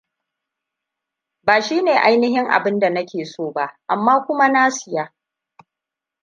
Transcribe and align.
Ba 1.45 1.61
shine 1.61 1.93
ainihin 2.05 2.49
abinda 2.51 2.89
na 2.89 3.05
ke 3.05 3.25
soba, 3.25 3.77
amma 3.87 4.23
kuma 4.25 4.49
na 4.51 4.69
siya. 4.71 5.13